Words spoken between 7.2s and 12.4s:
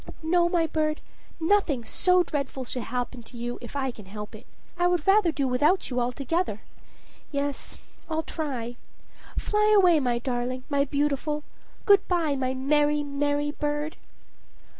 Yes, I'll try. Fly away, my darling, my beautiful! Good by,